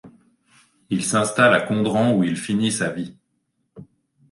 Il 0.89 1.05
s'installe 1.05 1.53
à 1.53 1.61
Condren 1.61 2.15
où 2.17 2.23
il 2.23 2.35
finit 2.35 2.71
sa 2.71 2.89
vie. 2.89 3.15